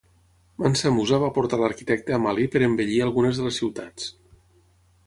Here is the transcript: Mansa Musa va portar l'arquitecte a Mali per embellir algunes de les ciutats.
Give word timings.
Mansa 0.61 0.91
Musa 0.95 1.19
va 1.25 1.29
portar 1.35 1.59
l'arquitecte 1.65 2.17
a 2.17 2.19
Mali 2.27 2.49
per 2.57 2.65
embellir 2.71 2.99
algunes 3.09 3.43
de 3.45 3.51
les 3.51 3.63
ciutats. 3.63 4.11